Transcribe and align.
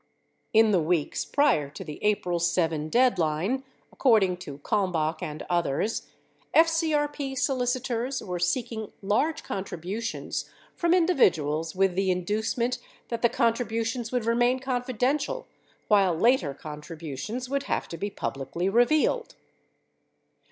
In 0.51 0.71
the 0.71 0.81
weeks 0.81 1.25
prior 1.25 1.69
to 1.69 1.83
the 1.83 2.03
April 2.03 2.39
7 2.39 2.89
deadline, 2.89 3.63
according 3.91 4.37
to 4.37 4.57
Kalmbach 4.63 5.21
and 5.21 5.45
others, 5.47 6.07
FCRP 6.55 7.37
solicitors 7.37 8.19
were 8.23 8.39
seeking 8.39 8.91
large 9.03 9.43
contributions 9.43 10.49
from 10.75 10.95
individuals 10.95 11.75
with 11.75 11.93
the 11.93 12.09
induce 12.09 12.57
ment 12.57 12.79
that 13.09 13.21
the 13.21 13.29
contributions 13.29 14.11
would 14.11 14.25
remain 14.25 14.57
confidential 14.57 15.45
while 15.87 16.15
later 16.15 16.55
contributions 16.55 17.47
would 17.47 17.65
have 17.69 17.87
to 17.89 17.95
be 17.95 18.09
publicly 18.09 18.69
revealed. 18.69 19.35